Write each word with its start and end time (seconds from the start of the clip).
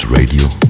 www.djsradio.com. 0.00 0.69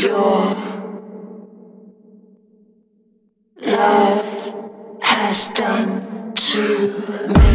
Your 0.00 0.56
love 3.60 4.98
has 5.02 5.50
done 5.50 6.32
to 6.34 7.28
me. 7.28 7.49